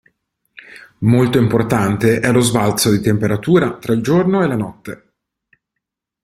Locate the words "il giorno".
3.93-4.41